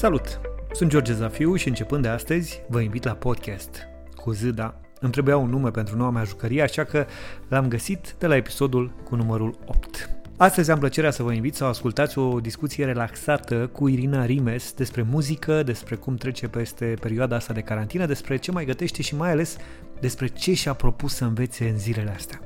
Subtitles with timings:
[0.00, 0.40] Salut!
[0.72, 4.80] Sunt George Zafiu și începând de astăzi vă invit la podcast cu Zâda.
[5.00, 7.06] Îmi trebuia un nume pentru noua mea jucărie, așa că
[7.48, 10.10] l-am găsit de la episodul cu numărul 8.
[10.36, 15.02] Astăzi am plăcerea să vă invit să ascultați o discuție relaxată cu Irina Rimes despre
[15.02, 19.30] muzică, despre cum trece peste perioada asta de carantină, despre ce mai gătește și mai
[19.30, 19.56] ales
[20.00, 22.40] despre ce și-a propus să învețe în zilele astea.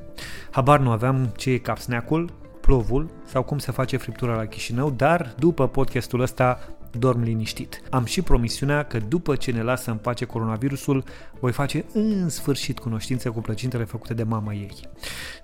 [0.51, 5.33] Habar nu aveam ce e capsneacul, plovul sau cum se face friptura la Chișinău, dar
[5.39, 6.59] după podcastul ăsta
[6.97, 7.81] dorm liniștit.
[7.89, 11.03] Am și promisiunea că după ce ne lasă în pace coronavirusul,
[11.39, 14.89] voi face în sfârșit cunoștință cu plăcintele făcute de mama ei.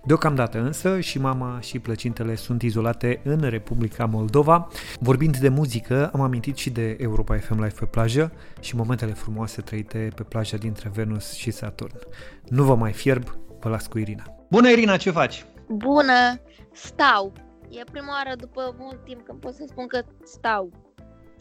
[0.03, 4.67] Deocamdată însă și mama și plăcintele sunt izolate în Republica Moldova.
[4.99, 9.61] Vorbind de muzică, am amintit și de Europa FM Live pe plajă și momentele frumoase
[9.61, 11.95] trăite pe plaja dintre Venus și Saturn.
[12.47, 13.23] Nu vă mai fierb,
[13.59, 14.23] vă las cu Irina.
[14.49, 15.45] Bună Irina, ce faci?
[15.67, 16.39] Bună!
[16.73, 17.33] Stau.
[17.69, 20.90] E prima oară după mult timp când pot să spun că stau.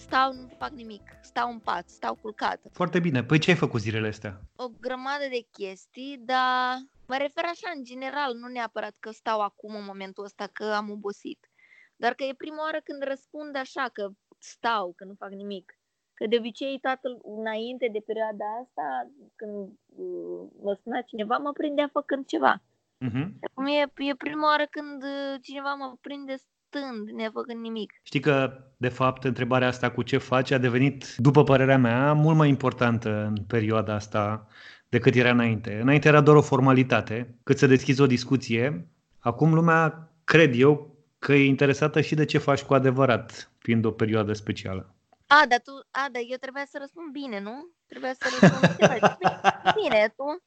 [0.06, 1.02] Stau, nu fac nimic.
[1.22, 2.68] Stau în pat, stau culcată.
[2.72, 3.24] Foarte bine.
[3.24, 4.40] Păi ce ai făcut zilele astea?
[4.56, 6.76] O grămadă de chestii, dar
[7.06, 10.90] mă refer așa în general, nu neapărat că stau acum în momentul ăsta că am
[10.90, 11.50] obosit.
[11.96, 15.78] Dar că e prima oară când răspund așa, că stau, că nu fac nimic.
[16.14, 21.88] Că de obicei tatăl înainte de perioada asta, când uh, mă suna cineva, mă prindea
[21.92, 22.62] făcând ceva.
[23.06, 23.26] Uh-huh.
[23.40, 26.34] Acum e, e prima oară când uh, cineva mă prinde
[26.70, 27.92] stând, nefăcând nimic.
[28.02, 32.36] Știi că, de fapt, întrebarea asta cu ce faci a devenit, după părerea mea, mult
[32.36, 34.46] mai importantă în perioada asta
[34.88, 35.78] decât era înainte.
[35.80, 38.88] Înainte era doar o formalitate, cât să deschizi o discuție.
[39.18, 43.90] Acum lumea, cred eu, că e interesată și de ce faci cu adevărat, fiind o
[43.90, 44.94] perioadă specială.
[45.26, 47.70] A, dar tu, a, dar eu trebuia să răspund bine, nu?
[47.86, 48.76] Trebuia să răspund
[49.82, 50.42] bine, tu?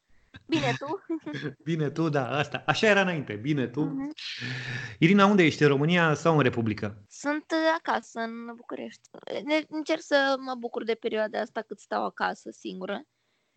[0.45, 1.03] Bine tu?
[1.69, 2.63] Bine tu, da, asta.
[2.65, 3.33] Așa era înainte.
[3.33, 3.81] Bine tu.
[3.81, 4.97] Uh-huh.
[4.99, 5.61] Irina, unde ești?
[5.63, 7.03] În România sau în Republică?
[7.09, 9.09] Sunt uh, acasă, în București.
[9.69, 13.03] Încerc să mă bucur de perioada asta cât stau acasă singură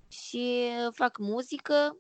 [0.09, 1.97] și fac muzică.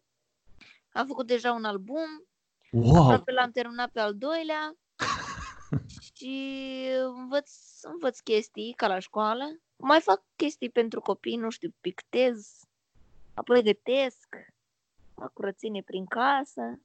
[0.92, 2.26] Am făcut deja un album.
[2.70, 3.22] Wow!
[3.24, 4.76] L-am terminat pe al doilea.
[6.14, 6.42] și
[7.16, 7.50] învăț,
[7.82, 9.44] învăț chestii ca la școală.
[9.76, 12.60] Mai fac chestii pentru copii, nu știu, pictez,
[13.34, 14.26] apoi gătesc
[15.16, 16.80] la curățenie prin casă.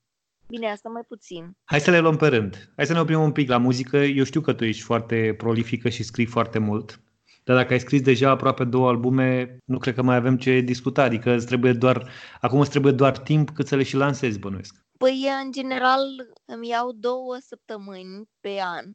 [0.47, 1.57] Bine, asta mai puțin.
[1.63, 2.71] Hai să le luăm pe rând.
[2.75, 3.97] Hai să ne oprim un pic la muzică.
[3.97, 7.01] Eu știu că tu ești foarte prolifică și scrii foarte mult.
[7.43, 11.03] Dar dacă ai scris deja aproape două albume, nu cred că mai avem ce discuta.
[11.03, 12.09] Adică îți trebuie doar,
[12.41, 14.75] acum îți trebuie doar timp cât să le și lansezi, bănuiesc.
[14.97, 16.01] Păi, în general,
[16.45, 18.85] îmi iau două săptămâni pe an.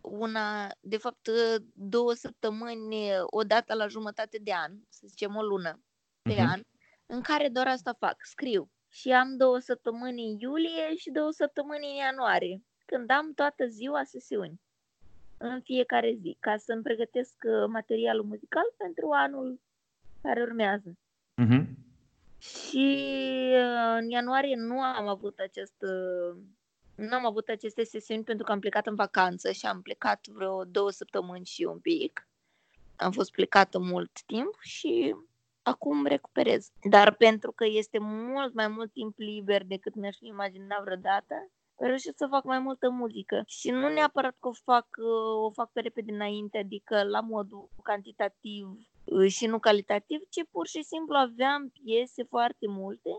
[0.00, 1.28] Una, de fapt,
[1.72, 5.80] două săptămâni, o dată la jumătate de an, să zicem o lună
[6.22, 6.48] pe uh-huh.
[6.50, 6.60] an,
[7.06, 8.70] în care doar asta fac, scriu.
[8.88, 14.04] Și am două săptămâni în iulie și două săptămâni în ianuarie, când am toată ziua
[14.04, 14.60] sesiuni
[15.36, 19.60] în fiecare zi, ca să-mi pregătesc uh, materialul muzical pentru anul
[20.22, 20.96] care urmează.
[21.42, 21.64] Uh-huh.
[22.38, 22.98] Și
[23.52, 26.42] uh, în ianuarie nu am avut acest uh,
[26.94, 30.64] nu am avut aceste sesiuni pentru că am plecat în vacanță și am plecat vreo
[30.64, 32.28] două săptămâni și un pic.
[32.96, 35.14] Am fost plecată mult timp și
[35.64, 36.70] acum recuperez.
[36.90, 41.34] Dar pentru că este mult mai mult timp liber decât mi-aș fi imaginat vreodată,
[41.76, 43.42] reușesc să fac mai multă muzică.
[43.46, 44.86] Și nu neapărat că o fac,
[45.46, 48.66] o fac pe repede înainte, adică la modul cantitativ
[49.04, 53.10] uh, și nu calitativ, ci pur și simplu aveam piese foarte multe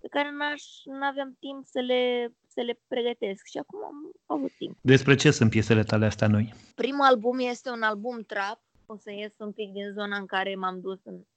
[0.00, 4.76] pe care n-aș, n-aveam timp să le, să le pregătesc și acum am avut timp.
[4.80, 6.54] Despre ce sunt piesele tale astea noi?
[6.74, 10.54] Primul album este un album trap, o să ies un pic din zona în care
[10.54, 11.31] m-am dus în Uh,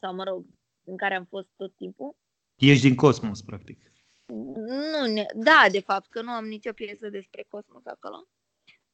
[0.00, 0.44] sau mă rog,
[0.84, 2.16] în care am fost tot timpul.
[2.54, 3.92] Ești din cosmos, practic.
[4.26, 8.26] Nu, ne- da, de fapt, că nu am nicio piesă despre cosmos acolo.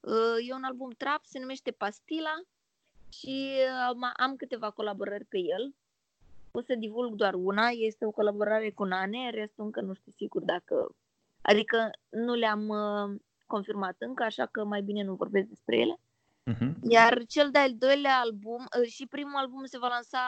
[0.00, 2.42] Uh, e un album trap, se numește Pastila
[3.08, 3.52] și
[3.90, 5.74] uh, am câteva colaborări pe el.
[6.50, 10.42] O să divulg doar una, este o colaborare cu Nane, restul încă nu știu sigur
[10.42, 10.94] dacă...
[11.42, 12.72] Adică nu le-am
[13.46, 16.00] confirmat încă, așa că mai bine nu vorbesc despre ele.
[16.46, 16.72] Uh-huh.
[16.82, 20.18] Iar cel de-al doilea album uh, și primul album se va lansa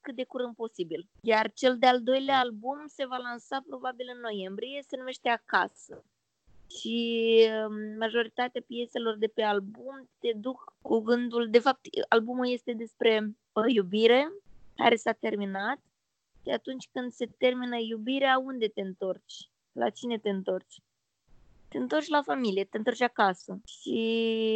[0.00, 1.08] cât de curând posibil.
[1.20, 6.04] Iar cel de-al doilea album se va lansa probabil în noiembrie, se numește Acasă.
[6.80, 12.72] Și um, majoritatea pieselor de pe album te duc cu gândul, de fapt albumul este
[12.72, 14.32] despre o iubire
[14.76, 15.78] care s-a terminat
[16.42, 19.50] și atunci când se termină iubirea, unde te întorci?
[19.72, 20.82] La cine te întorci?
[21.68, 23.60] Te întorci la familie, te întorci acasă.
[23.64, 23.98] Și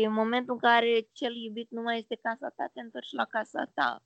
[0.06, 3.70] în momentul în care cel iubit nu mai este casa ta, te întorci la casa
[3.74, 4.02] ta,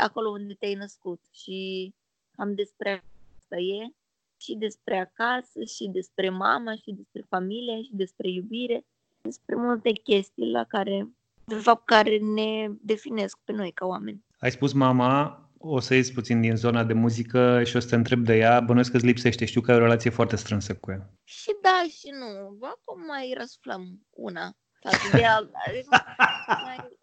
[0.00, 1.20] acolo unde te-ai născut.
[1.30, 1.94] Și
[2.36, 3.04] am despre
[3.38, 3.92] asta e,
[4.36, 8.84] și despre acasă, și despre mama, și despre familie, și despre iubire,
[9.22, 11.08] despre multe chestii la care
[11.48, 14.24] de fapt, care ne definesc pe noi ca oameni.
[14.38, 17.94] Ai spus mama, o să ies puțin din zona de muzică și o să te
[17.94, 18.60] întreb de ea.
[18.60, 19.44] Bănuiesc că îți lipsește.
[19.44, 21.10] Știu că ai o relație foarte strânsă cu ea.
[21.24, 22.58] Și da și nu.
[22.60, 25.58] Acum mai răsflăm una față de alta.
[25.66, 26.04] Adică
[26.66, 26.98] mai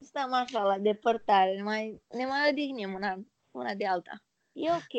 [0.00, 3.14] stăm așa la depărtare, ne mai, ne mai odihnim una,
[3.50, 4.22] una de alta.
[4.52, 4.94] E ok,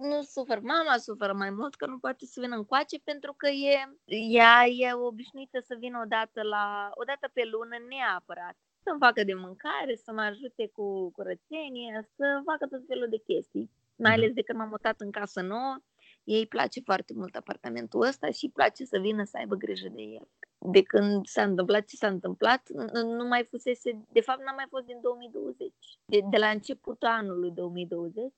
[0.00, 0.60] nu sufer.
[0.60, 3.98] Mama suferă mai mult că nu poate să vină încoace pentru că e,
[4.38, 8.56] ea e obișnuită să vină odată, la, odată pe lună neapărat.
[8.84, 13.70] Să-mi facă de mâncare, să mă ajute cu curățenie, să facă tot felul de chestii.
[13.96, 14.20] Mai mhm.
[14.20, 15.76] ales de când m-am mutat în casă nouă,
[16.24, 19.88] ei îi place foarte mult apartamentul ăsta și îi place să vină să aibă grijă
[19.88, 20.28] de el.
[20.58, 24.84] De când s-a întâmplat ce s-a întâmplat, nu mai fusese, de fapt n-a mai fost
[24.84, 25.72] din 2020,
[26.04, 28.32] de, de la începutul anului 2020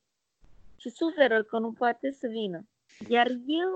[0.77, 2.67] și suferă că nu poate să vină.
[3.09, 3.73] Iar eu,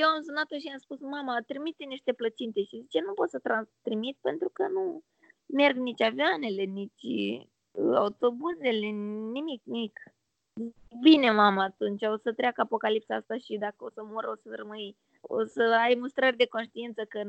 [0.00, 3.40] eu am sunat-o și am spus, mama, trimite niște plăcinte și zice, nu pot să
[3.82, 5.02] trimit pentru că nu
[5.46, 7.06] merg nici avioanele, nici
[7.94, 8.86] autobuzele,
[9.32, 10.00] nimic, nimic.
[11.00, 14.54] Bine, mama, atunci o să treacă apocalipsa asta și dacă o să mor, o să
[14.56, 17.22] rămâi, o să ai mustrări de conștiință că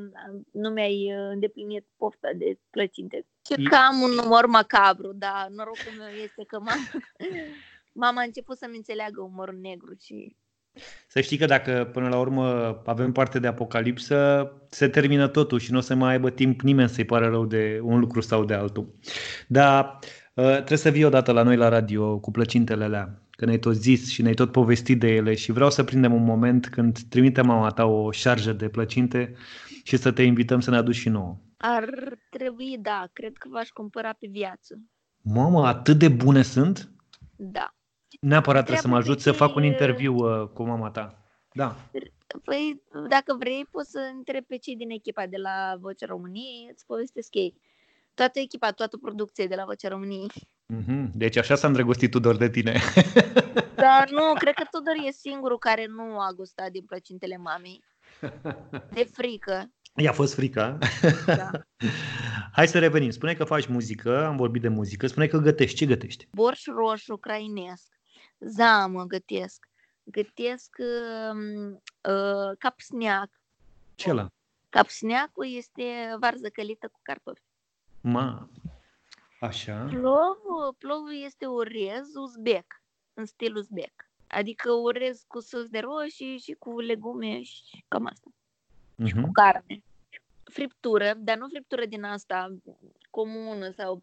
[0.52, 3.26] nu mi-ai uh, îndeplinit pofta de plăcinte.
[3.46, 6.80] Și că am un umor macabru, dar norocul meu este că mama,
[8.04, 10.36] mama a început să-mi înțeleagă umorul negru și
[11.08, 15.72] să știi că dacă până la urmă avem parte de apocalipsă, se termină totul și
[15.72, 18.54] nu o să mai aibă timp nimeni să-i pară rău de un lucru sau de
[18.54, 18.94] altul.
[19.46, 19.98] Dar
[20.34, 23.74] uh, trebuie să vii odată la noi la radio cu plăcintele alea, că ne-ai tot
[23.74, 27.42] zis și ne-ai tot povestit de ele și vreau să prindem un moment când trimite
[27.42, 29.34] mama ta o șarjă de plăcinte
[29.84, 31.38] și să te invităm să ne aduci și nouă.
[31.56, 31.88] Ar
[32.30, 34.80] trebui, da, cred că v-aș cumpăra pe viață.
[35.22, 36.90] Mamă, atât de bune sunt?
[37.36, 37.77] Da.
[38.20, 41.22] Neapărat trebuie să mă ajut să fac un interviu uh, cu mama ta.
[41.52, 41.76] Da.
[42.44, 46.86] Păi, dacă vrei, poți să întreb pe cei din echipa de la Vocea României, îți
[46.86, 47.54] povestesc ei.
[48.14, 50.30] Toată echipa, toată producția de la Vocea României.
[50.74, 51.10] Mm-hmm.
[51.14, 52.80] Deci așa s-a îndrăgostit Tudor de tine.
[53.84, 57.84] Dar nu, cred că Tudor e singurul care nu a gustat din plăcintele mamei.
[58.92, 59.72] De frică.
[59.94, 60.78] I-a fost frică.
[61.26, 61.50] Da.
[62.56, 63.10] Hai să revenim.
[63.10, 65.06] Spune că faci muzică, am vorbit de muzică.
[65.06, 65.76] Spune că gătești.
[65.76, 66.28] Ce gătești?
[66.32, 67.97] Borș roșu ucrainesc
[68.38, 69.68] zamă gătesc.
[70.04, 71.72] Gătesc uh,
[72.12, 73.30] uh, capsneac.
[73.94, 74.28] Ce la?
[74.68, 77.42] Capsneacul este varză călită cu cartofi.
[78.00, 78.48] Ma,
[79.40, 79.84] așa.
[79.84, 82.82] Plovul, plovul este orez uzbec,
[83.14, 84.10] în stil uzbec.
[84.26, 88.30] Adică orez cu sos de roșii și cu legume și cam asta.
[88.30, 89.06] Uh-huh.
[89.06, 89.32] Și cu mhm.
[89.32, 89.82] carne.
[90.44, 92.56] Friptură, dar nu friptură din asta
[93.10, 94.02] comună sau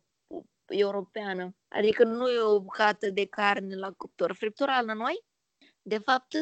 [0.68, 1.56] europeană.
[1.76, 4.36] Adică nu e o bucată de carne la cuptor.
[4.36, 5.26] Friptura la noi,
[5.82, 6.34] de fapt,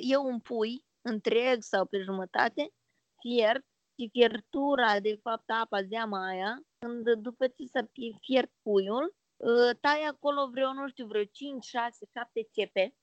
[0.00, 2.72] e un pui întreg sau pe jumătate,
[3.20, 3.64] fiert,
[3.98, 7.88] și fiertura, de fapt, apa, zeama aia, când după ce s-a
[8.20, 12.94] fiert puiul, ă, tai acolo vreo, nu știu, vreo 5, 6, 7 cepe.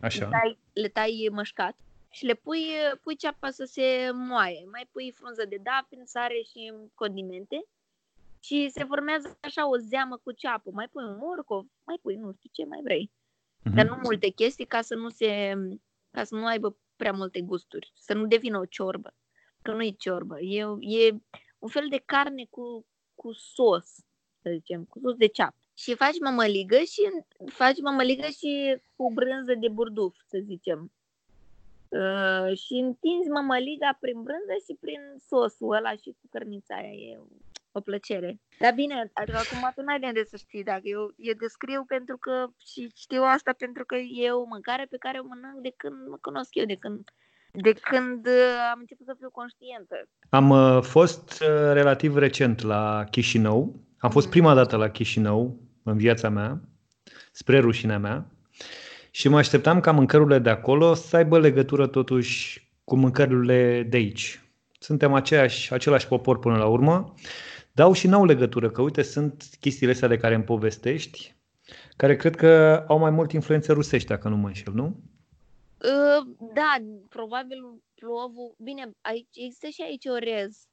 [0.00, 0.24] Așa.
[0.24, 1.76] Le tai, le tai mășcat
[2.10, 2.64] și le pui,
[3.02, 4.64] pui ceapa să se moaie.
[4.70, 7.64] Mai pui frunză de dafin, sare și condimente
[8.44, 10.70] și se formează așa o zeamă cu ceapă.
[10.70, 13.10] Mai pui un morcov, mai pui nu știu ce mai vrei.
[13.10, 13.74] Mm-hmm.
[13.74, 15.54] Dar nu multe chestii ca să nu se
[16.10, 19.14] ca să nu aibă prea multe gusturi, să nu devină o ciorbă.
[19.62, 21.14] Că nu e ciorbă, e, e
[21.58, 23.94] un fel de carne cu, cu sos,
[24.42, 25.56] să zicem, cu sos de ceapă.
[25.74, 27.00] Și faci mămăligă și
[27.46, 30.92] faci mămăligă și cu brânză de burduf, să zicem.
[31.88, 36.92] Uh, și întinzi mămăliga prin brânză și prin sosul ăla și cu cărnița aia.
[36.92, 37.18] E
[37.72, 38.40] o plăcere.
[38.58, 42.16] Dar bine, adică acum tu n-ai de unde să știi dacă eu, eu descriu pentru
[42.16, 46.08] că și știu asta pentru că e o mâncare pe care o mănânc de când
[46.08, 47.00] mă cunosc eu, de când
[47.52, 48.32] de când uh,
[48.72, 50.08] am început să fiu conștientă.
[50.28, 53.74] Am uh, fost uh, relativ recent la Chișinău.
[53.98, 54.32] Am fost mm.
[54.32, 56.60] prima dată la Chișinău în viața mea,
[57.32, 58.26] spre rușinea mea.
[59.10, 64.40] Și mă așteptam ca mâncărurile de acolo să aibă legătură totuși cu mâncărurile de aici.
[64.78, 67.14] Suntem aceeași, același popor până la urmă
[67.72, 71.34] dau și n-au legătură, că uite, sunt chestiile astea de care îmi povestești,
[71.96, 75.00] care cred că au mai mult influențe rusești, dacă nu mă înșel, nu?
[75.78, 76.76] Uh, da,
[77.08, 78.54] probabil plovul...
[78.58, 80.66] Bine, aici, există și aici orez.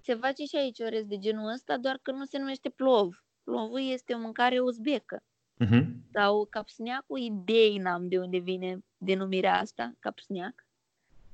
[0.00, 3.24] Se face și aici orez de genul ăsta, doar că nu se numește plov.
[3.44, 5.22] Plovul este o mâncare uzbecă.
[5.64, 5.84] Uh-huh.
[6.12, 10.66] Sau capsneacul, idei n-am de unde vine denumirea asta, capsneac.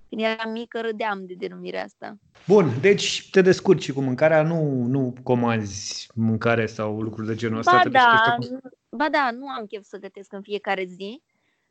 [0.09, 2.17] Când eram mică, râdeam de denumirea asta.
[2.47, 7.81] Bun, deci te descurci cu mâncarea, nu, nu comanzi mâncare sau lucruri de genul ăsta?
[7.85, 8.37] Ba da,
[8.91, 11.23] ba da, nu am chef să gătesc în fiecare zi,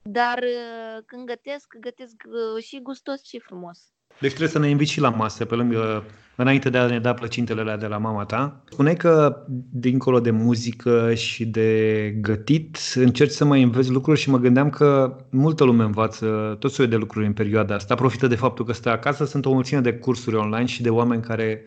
[0.01, 3.79] dar uh, când gătesc, gătesc uh, și gustos și frumos.
[4.19, 6.03] Deci trebuie să ne inviți și la masă, pe lângă,
[6.35, 8.63] înainte de a ne da plăcintele de la mama ta.
[8.69, 14.37] Spuneai că, dincolo de muzică și de gătit, încerci să mai înveți lucruri și mă
[14.37, 17.95] gândeam că multă lume învață tot soiul de lucruri în perioada asta.
[17.95, 21.21] Profită de faptul că stă acasă, sunt o mulțime de cursuri online și de oameni
[21.21, 21.63] care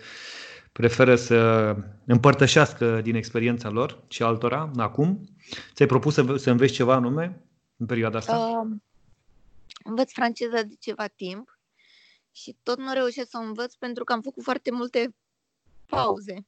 [0.73, 1.77] preferă să
[2.07, 5.29] împărtășească din experiența lor și altora acum.
[5.75, 7.43] Ți-ai propus să, să înveți ceva anume
[7.77, 8.37] în perioada asta?
[8.37, 8.77] Uh,
[9.85, 11.56] învăț franceză de ceva timp
[12.37, 15.15] și tot nu reușesc să o învăț pentru că am făcut foarte multe
[15.87, 16.47] pauze.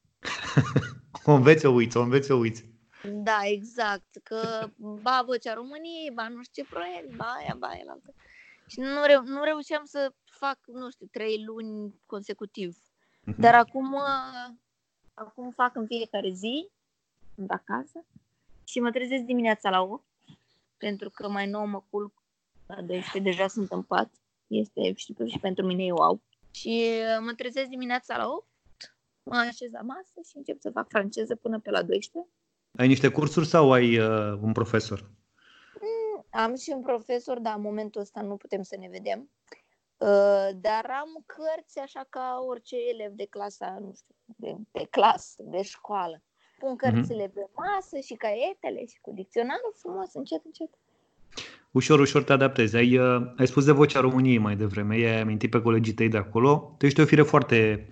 [1.25, 2.65] o înveți, o uiți, o înveți, o uiți.
[3.03, 4.17] Da, exact.
[4.23, 8.13] Că ba vocea României, ba nu știu ce proiect, ba aia, ba aia, altă.
[8.67, 12.77] Și nu, reu- nu reușeam să fac, nu știu, trei luni consecutiv.
[12.77, 13.35] Uh-huh.
[13.37, 13.95] Dar acum,
[15.13, 16.69] acum fac în fiecare zi,
[17.35, 18.05] sunt acasă
[18.63, 20.03] și mă trezesc dimineața la 8
[20.77, 22.13] pentru că mai nou mă culc
[22.65, 24.09] la 12, deja sunt în pat.
[24.49, 26.21] Este și, și pentru mine e wow.
[26.51, 28.47] Și uh, mă trezesc dimineața la 8,
[29.23, 32.31] mă așez la masă și încep să fac franceză până pe la 12.
[32.77, 35.11] Ai niște cursuri sau ai uh, un profesor?
[35.81, 39.29] Mm, am și un profesor, dar în momentul ăsta nu putem să ne vedem.
[39.97, 45.43] Uh, dar am cărți așa ca orice elev de clasa, nu știu, de, de clasă,
[45.43, 46.23] de școală.
[46.59, 46.77] Pun mhm.
[46.77, 47.33] cărțile mm-hmm.
[47.33, 50.69] pe masă și caietele și cu dicționarul frumos, încet, încet
[51.71, 52.75] ușor, ușor te adaptezi.
[52.75, 56.17] Ai, uh, ai spus de vocea României mai devreme, i-ai amintit pe colegii tăi de
[56.17, 56.75] acolo.
[56.77, 57.87] Tu ești o fire foarte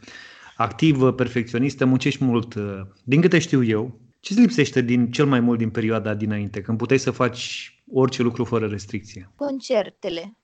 [0.55, 2.53] activă, perfecționistă, muncești mult.
[2.53, 6.62] Uh, din câte știu eu, ce îți lipsește din cel mai mult din perioada dinainte,
[6.62, 9.31] când puteai să faci orice lucru fără restricție?
[9.36, 10.38] Concertele.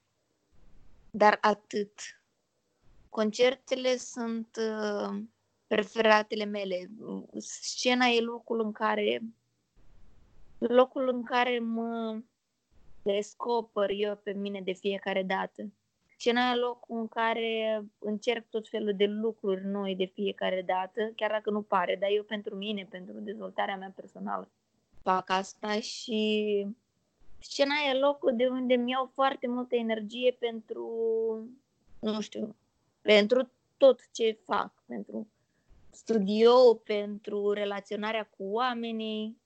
[1.11, 1.99] Dar atât.
[3.09, 5.19] Concertele sunt uh,
[5.67, 6.89] preferatele mele.
[7.37, 9.21] Scena e locul în care
[10.57, 12.19] locul în care mă
[13.03, 15.71] descoper eu pe mine de fiecare dată.
[16.17, 21.11] Și în aia locul în care încerc tot felul de lucruri noi de fiecare dată,
[21.15, 24.51] chiar dacă nu pare, dar eu pentru mine, pentru dezvoltarea mea personală
[25.03, 26.67] fac asta și
[27.39, 30.87] scena e locul de unde mi iau foarte multă energie pentru,
[31.99, 32.55] nu știu,
[33.01, 35.27] pentru tot ce fac, pentru
[35.89, 39.41] studio, pentru relaționarea cu oamenii,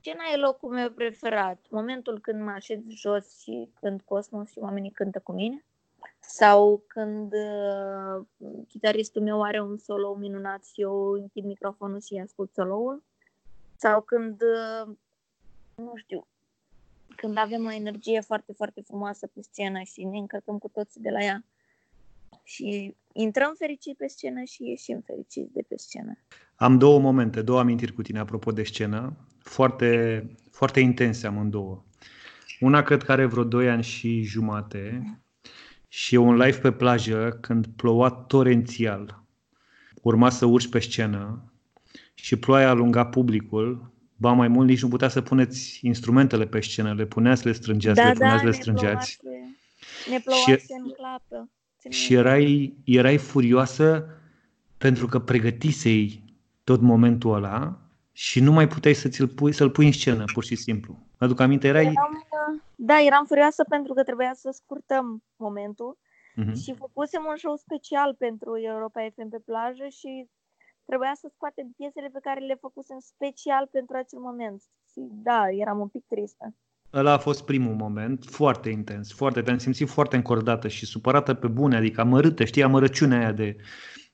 [0.00, 1.66] Scena e locul meu preferat.
[1.70, 5.64] Momentul când mă așez jos și când Cosmos și oamenii cântă cu mine.
[6.20, 8.26] Sau când uh,
[8.68, 13.02] chitaristul meu are un solo minunat și eu închid microfonul și ascult solo-ul.
[13.76, 14.94] Sau când, uh,
[15.74, 16.26] nu știu,
[17.16, 21.10] când avem o energie foarte, foarte frumoasă pe scenă și ne încărcăm cu toții de
[21.10, 21.44] la ea.
[22.42, 26.18] Și intrăm fericiți pe scenă și ieșim fericiți de pe scenă.
[26.60, 31.82] Am două momente, două amintiri cu tine apropo de scenă, foarte, foarte intense amândouă.
[32.60, 35.02] Una cred că are vreo 2 ani și jumate
[35.88, 39.22] și e un live pe plajă când ploua torențial.
[40.02, 41.52] Urma să urci pe scenă
[42.14, 46.94] și ploaia alunga publicul, ba mai mult nici nu putea să puneți instrumentele pe scenă,
[46.94, 49.18] le punea să le strângeați, da, le punea da, să le strângeați.
[50.10, 51.50] Ne plouase și, în clapă.
[51.88, 54.04] Și erai, erai furioasă
[54.78, 56.26] pentru că pregătisei
[56.70, 57.78] tot momentul ăla
[58.12, 60.92] și nu mai puteai să ți-l pui, să-l pui în scenă, pur și simplu.
[61.18, 61.84] Aduc aminte, erai...
[61.84, 62.26] Eram,
[62.74, 66.56] da, eram furioasă pentru că trebuia să scurtăm momentul uh-huh.
[66.62, 70.10] și făcusem un show special pentru Europa FM pe plajă și
[70.88, 74.62] trebuia să scoatem piesele pe care le făcusem special pentru acel moment.
[74.90, 76.54] Și da, eram un pic tristă.
[76.92, 81.46] Ăla a fost primul moment, foarte intens, foarte, te-am simțit foarte încordată și supărată pe
[81.46, 83.56] bune, adică amărâtă, știi, amărăciunea aia de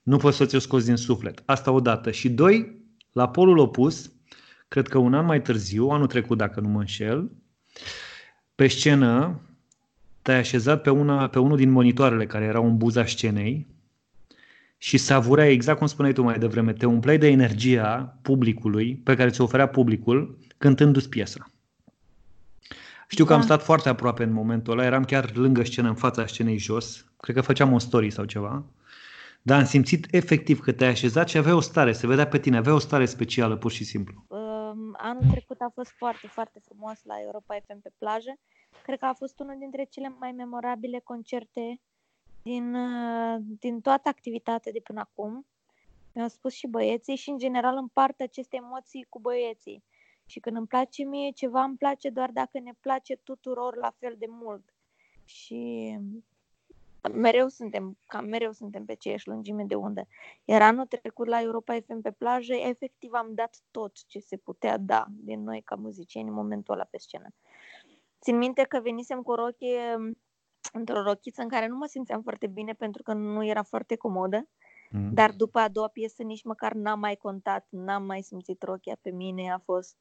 [0.04, 1.42] nu poți să ți-o scoți din suflet.
[1.44, 2.11] Asta odată.
[2.11, 2.82] Și doi,
[3.12, 4.12] la polul opus,
[4.68, 7.30] cred că un an mai târziu, anul trecut dacă nu mă înșel,
[8.54, 9.40] pe scenă
[10.23, 13.66] te-ai așezat pe, una, pe unul din monitoarele care erau în buza scenei
[14.78, 19.30] și savurea exact cum spuneai tu mai devreme, te umpleai de energia publicului pe care
[19.30, 21.50] ți-o oferea publicul cântându-ți piesa.
[23.08, 23.37] Știu că da.
[23.37, 27.04] am stat foarte aproape în momentul ăla, eram chiar lângă scenă, în fața scenei jos,
[27.20, 28.64] cred că făceam o story sau ceva
[29.47, 32.57] dar am simțit efectiv că te-ai așezat și avea o stare, se vedea pe tine,
[32.57, 34.25] avea o stare specială, pur și simplu.
[34.29, 38.39] Um, anul trecut a fost foarte, foarte frumos la Europa FM pe plajă.
[38.83, 41.81] Cred că a fost unul dintre cele mai memorabile concerte
[42.43, 45.47] din, uh, din toată activitatea de până acum.
[46.13, 49.85] Mi-au spus și băieții și, în general, împart aceste emoții cu băieții.
[50.27, 54.15] Și când îmi place mie ceva, îmi place doar dacă ne place tuturor la fel
[54.19, 54.75] de mult.
[55.25, 55.93] Și
[57.12, 60.06] mereu suntem, cam mereu suntem pe aceeași lungime de undă.
[60.44, 64.78] Iar anul trecut la Europa FM pe plajă, efectiv am dat tot ce se putea
[64.78, 67.28] da din noi ca muzicieni în momentul ăla pe scenă.
[68.20, 70.14] Țin minte că venisem cu o rochie
[70.73, 74.49] într-o rochiță în care nu mă simțeam foarte bine pentru că nu era foarte comodă.
[74.90, 75.14] Mm.
[75.14, 79.11] Dar după a doua piesă nici măcar n-am mai contat, n-am mai simțit rochia pe
[79.11, 79.96] mine, a fost,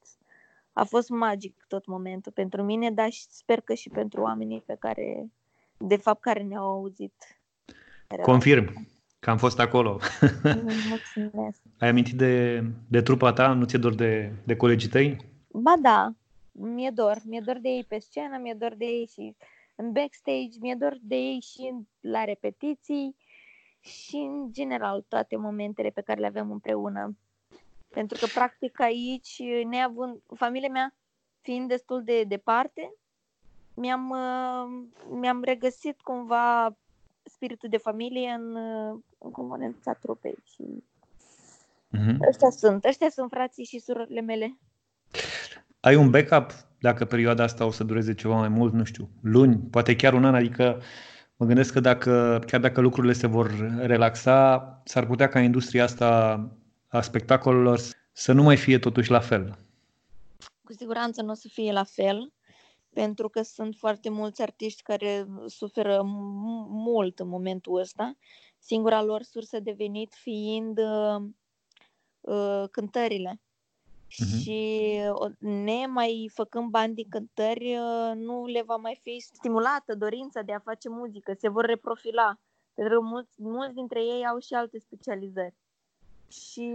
[0.72, 4.76] a fost magic tot momentul pentru mine, dar și sper că și pentru oamenii pe
[4.80, 5.32] care,
[5.88, 7.14] de fapt, care ne-au auzit.
[8.22, 8.88] Confirm
[9.20, 10.00] că am fost acolo.
[10.90, 11.62] Mulțumesc.
[11.80, 13.54] Ai amintit de, de trupa ta?
[13.54, 15.18] Nu ți-e dor de, de colegii tăi?
[15.52, 16.14] Ba da,
[16.52, 17.18] mi-e dor.
[17.26, 19.36] Mi-e dor de ei pe scenă, mi-e dor de ei și
[19.76, 23.16] în backstage, mi-e dor de ei și la repetiții
[23.80, 27.18] și în general toate momentele pe care le avem împreună.
[27.90, 30.96] Pentru că practic aici, neavând, familia mea
[31.42, 32.94] fiind destul de departe,
[33.74, 34.84] mi-am, uh,
[35.20, 36.76] mi-am regăsit cumva
[37.24, 40.84] spiritul de familie în, uh, în componența trupei și
[41.98, 42.28] mm-hmm.
[42.28, 44.58] ăștia sunt, ăștia sunt frații și surorile mele.
[45.80, 49.58] Ai un backup dacă perioada asta o să dureze ceva mai mult, nu știu, luni,
[49.72, 50.82] poate chiar un an, adică
[51.36, 56.40] mă gândesc că dacă, chiar dacă lucrurile se vor relaxa, s-ar putea ca industria asta
[56.88, 57.80] a spectacolelor
[58.12, 59.58] să nu mai fie totuși la fel.
[60.64, 62.32] Cu siguranță nu o să fie la fel,
[62.94, 66.02] pentru că sunt foarte mulți artiști care suferă
[66.68, 68.18] mult în momentul ăsta,
[68.60, 71.24] singura lor sursă de venit fiind uh,
[72.22, 73.42] uh, cântările.
[74.14, 74.42] Uh-huh.
[74.42, 75.00] Și
[75.40, 80.54] ne mai făcând bani din cântări, uh, nu le va mai fi stimulată dorința de
[80.54, 82.40] a face muzică, se vor reprofila.
[82.74, 85.56] Pentru că mulți, mulți dintre ei au și alte specializări.
[86.28, 86.72] Și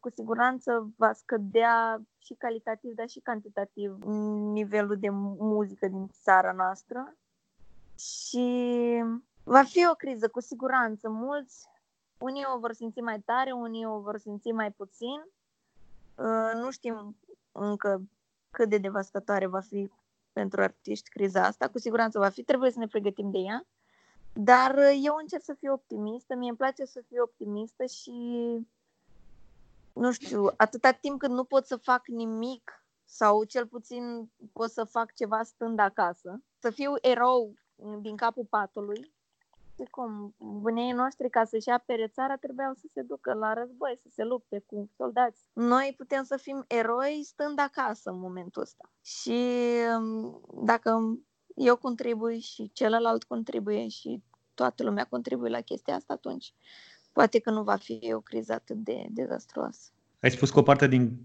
[0.00, 3.98] cu siguranță va scădea și calitativ, dar și cantitativ
[4.52, 7.14] nivelul de muzică din țara noastră.
[7.98, 8.48] Și
[9.44, 11.08] va fi o criză, cu siguranță.
[11.08, 11.66] Mulți,
[12.18, 15.20] unii o vor simți mai tare, unii o vor simți mai puțin
[16.20, 17.16] Uh, nu știm
[17.52, 18.02] încă
[18.50, 19.90] cât de devastatoare va fi
[20.32, 21.68] pentru artiști criza asta.
[21.68, 23.66] Cu siguranță va fi, trebuie să ne pregătim de ea.
[24.32, 28.12] Dar uh, eu încerc să fiu optimistă, mie îmi place să fiu optimistă și
[29.92, 34.84] nu știu, atâta timp cât nu pot să fac nimic sau cel puțin pot să
[34.84, 37.54] fac ceva stând acasă, să fiu erou
[38.00, 39.12] din capul patului,
[39.72, 44.08] știi cum, bunii noștri ca să-și apere țara trebuiau să se ducă la război, să
[44.12, 45.44] se lupte cu soldați.
[45.52, 48.90] Noi putem să fim eroi stând acasă în momentul ăsta.
[49.02, 49.40] Și
[49.96, 51.18] um, dacă
[51.54, 54.22] eu contribui și celălalt contribuie și
[54.54, 56.54] toată lumea contribuie la chestia asta, atunci
[57.12, 59.90] poate că nu va fi o criză atât de dezastruoasă.
[60.20, 61.20] Ai spus că o parte din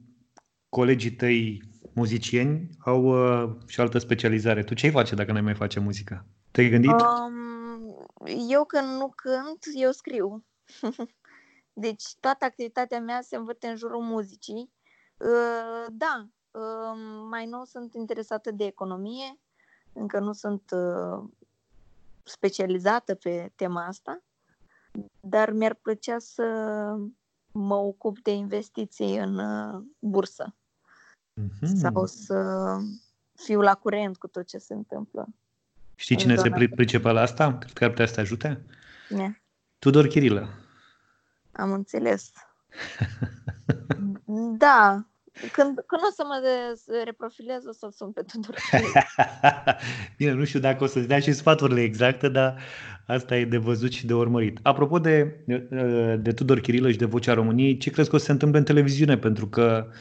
[0.70, 1.62] colegii tăi
[1.94, 4.64] muzicieni au uh, și o altă specializare.
[4.64, 6.26] Tu ce-ai face dacă n-ai mai face muzică?
[6.52, 6.92] Te-ai gândit?
[6.92, 8.08] Um,
[8.50, 10.46] eu când nu cânt, eu scriu.
[11.74, 14.72] deci toată activitatea mea se învârte în jurul muzicii.
[15.18, 16.98] Uh, da, uh,
[17.30, 19.40] mai nou sunt interesată de economie,
[19.94, 21.24] încă nu sunt uh,
[22.24, 24.24] specializată pe tema asta,
[25.28, 26.44] dar mi-ar plăcea să
[27.52, 29.40] mă ocup de investiții în
[30.00, 30.56] bursă
[31.42, 31.76] mm-hmm.
[31.76, 32.68] sau să
[33.36, 35.28] fiu la curent cu tot ce se întâmplă.
[35.96, 37.58] Știi cine se pricepe la asta?
[37.58, 38.66] Cred că ar putea să te ajute?
[39.10, 39.42] Ne.
[39.80, 40.50] Tudor Chirilă.
[41.52, 42.32] Am înțeles.
[44.58, 45.06] da.
[45.52, 48.56] Când, când o să mă de, reprofilez, o să-l sun pe Tudor
[50.18, 52.62] Bine, nu știu dacă o să-ți dea și sfaturile exacte, dar
[53.08, 54.60] asta e de văzut și de urmărit.
[54.62, 58.26] Apropo de, de, de Tudor Chirilă și de Vocea României, ce crezi că o să
[58.26, 59.18] se întâmple în televiziune?
[59.18, 59.94] Pentru că uh,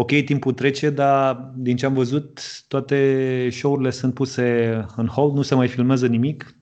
[0.00, 5.42] ok, timpul trece, dar din ce am văzut, toate show-urile sunt puse în hold, nu
[5.42, 6.54] se mai filmează nimic.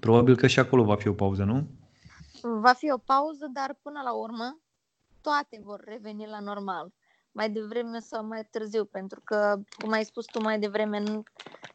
[0.00, 1.66] Probabil că și acolo va fi o pauză, nu?
[2.60, 4.58] Va fi o pauză, dar până la urmă
[5.20, 6.92] toate vor reveni la normal.
[7.34, 11.22] Mai devreme sau mai târziu, pentru că, cum ai spus tu mai devreme, nu,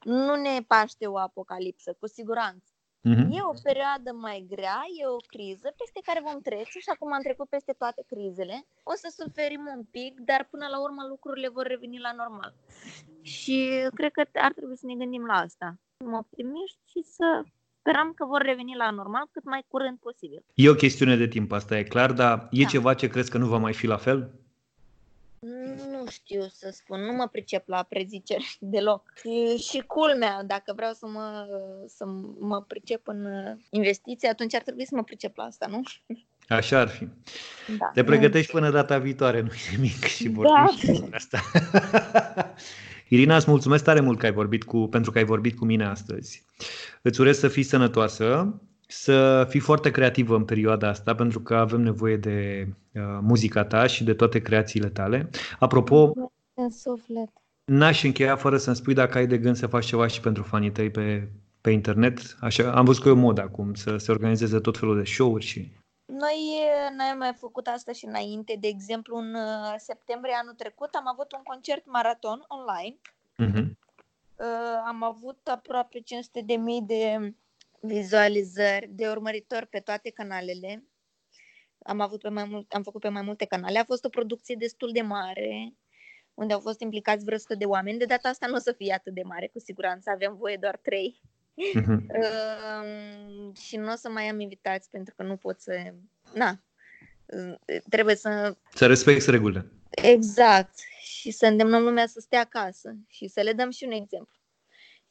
[0.03, 2.69] nu ne paște o apocalipsă, cu siguranță.
[3.09, 3.27] Uh-huh.
[3.37, 7.21] E o perioadă mai grea, e o criză peste care vom trece și acum am
[7.27, 8.65] trecut peste toate crizele.
[8.83, 12.53] O să suferim un pic, dar până la urmă lucrurile vor reveni la normal.
[13.21, 13.57] Și
[13.93, 15.67] cred că ar trebui să ne gândim la asta.
[16.05, 17.43] Mă optimiști și să
[17.79, 20.43] sperăm că vor reveni la normal cât mai curând posibil.
[20.53, 22.69] E o chestiune de timp, asta e clar, dar e da.
[22.69, 24.19] ceva ce crezi că nu va mai fi la fel?
[25.91, 29.13] Nu știu să spun, nu mă pricep la preziceri deloc.
[29.15, 31.47] Și, și culmea, dacă vreau să mă,
[31.87, 32.05] să
[32.39, 33.27] mă pricep în
[33.69, 35.81] investiții, atunci ar trebui să mă pricep la asta, nu?
[36.47, 37.07] Așa ar fi.
[37.77, 37.91] Da.
[37.93, 40.91] Te pregătești până data viitoare, nu e nimic și vorbim da.
[40.91, 41.41] despre asta.
[43.07, 45.85] Irina, îți mulțumesc tare mult că ai vorbit cu, pentru că ai vorbit cu mine
[45.85, 46.45] astăzi.
[47.01, 48.59] Îți urez să fii sănătoasă,
[48.91, 53.87] să fii foarte creativă în perioada asta, pentru că avem nevoie de uh, muzica ta
[53.87, 55.29] și de toate creațiile tale.
[55.59, 56.13] Apropo,
[56.53, 57.29] în suflet.
[57.65, 60.71] n-aș încheia fără să-mi spui dacă ai de gând să faci ceva și pentru fanii
[60.71, 61.29] tăi pe, pe
[61.61, 62.37] pe internet?
[62.41, 65.45] Așa, am văzut că e o mod acum să se organizeze tot felul de show-uri
[65.45, 65.71] și...
[66.05, 66.59] Noi,
[66.97, 68.57] noi am mai făcut asta și înainte.
[68.59, 72.97] De exemplu, în uh, septembrie anul trecut am avut un concert maraton online.
[73.43, 73.77] Uh-huh.
[74.87, 77.33] Am avut aproape 500 de mii de
[77.81, 80.83] vizualizări, de urmăritori pe toate canalele.
[81.83, 83.79] Am, avut pe mai mult, am făcut pe mai multe canale.
[83.79, 85.73] A fost o producție destul de mare,
[86.33, 87.97] unde au fost implicați vreo de oameni.
[87.97, 90.09] De data asta nu o să fie atât de mare, cu siguranță.
[90.09, 91.21] Avem voie doar trei.
[91.75, 91.97] Uh-huh.
[92.19, 95.93] Uh, și nu o să mai am invitați pentru că nu pot să...
[96.33, 96.63] Na,
[97.89, 98.55] trebuie să...
[98.73, 99.71] Să respecti regulile.
[99.89, 100.73] Exact.
[101.01, 104.38] Și să îndemnăm lumea să stea acasă și să le dăm și un exemplu.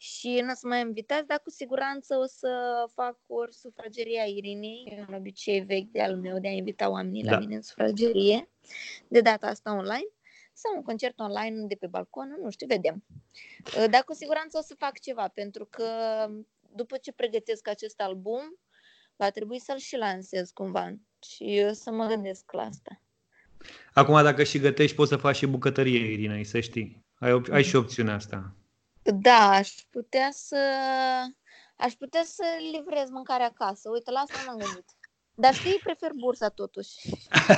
[0.00, 2.48] Și nu o să mai invitați, dar cu siguranță o să
[2.94, 7.22] fac ori sufrageria Irinei, e un obicei vechi de al meu de a invita oamenii
[7.22, 7.30] da.
[7.30, 8.48] la mine în sufragerie,
[9.08, 10.08] de data asta online,
[10.52, 13.04] sau un concert online de pe balcon, nu știu, vedem.
[13.90, 15.86] Dar cu siguranță o să fac ceva, pentru că
[16.74, 18.58] după ce pregătesc acest album,
[19.16, 23.02] va trebui să-l și lansez cumva și eu să mă gândesc la asta.
[23.92, 27.06] Acum, dacă și gătești, poți să faci și bucătărie, Irina, să știi.
[27.14, 28.57] Ai, ai și opțiunea asta.
[29.14, 30.56] Da, aș putea să
[31.76, 33.90] aș putea să livrez mâncare acasă.
[33.92, 34.84] Uite, la asta m-am gândit.
[35.34, 36.94] Dar știi, prefer bursa totuși.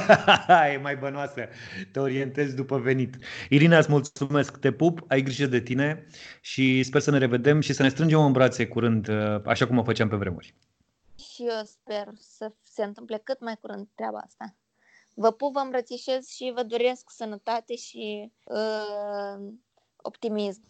[0.75, 1.49] e mai bănoasă.
[1.93, 3.17] Te orientezi după venit.
[3.49, 4.57] Irina, îți mulțumesc.
[4.57, 6.07] Te pup, ai grijă de tine
[6.41, 9.09] și sper să ne revedem și să ne strângem în brațe curând,
[9.45, 10.55] așa cum o făceam pe vremuri.
[11.19, 14.55] Și eu sper să se întâmple cât mai curând treaba asta.
[15.15, 19.53] Vă pup, vă îmbrățișez și vă doresc sănătate și uh,
[19.97, 20.63] optimism.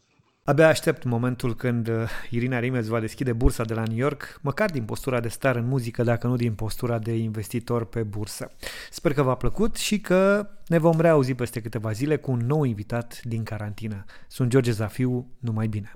[0.50, 1.94] Abia aștept momentul când uh,
[2.30, 5.66] Irina Rimes va deschide bursa de la New York, măcar din postura de star în
[5.66, 8.50] muzică, dacă nu din postura de investitor pe bursă.
[8.90, 12.62] Sper că v-a plăcut și că ne vom reauzi peste câteva zile cu un nou
[12.62, 14.04] invitat din carantină.
[14.28, 15.92] Sunt George Zafiu, numai bine!